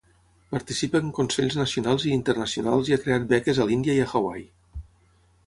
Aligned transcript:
Participa 0.53 1.01
en 1.07 1.11
consells 1.17 1.57
nacionals 1.59 2.07
i 2.07 2.15
internacionals 2.21 2.91
i 2.93 2.97
ha 2.97 2.99
creat 3.05 3.29
beques 3.35 3.61
a 3.61 3.69
l'Índia 3.71 3.97
i 4.01 4.05
a 4.09 4.11
Hawaii. 4.15 4.49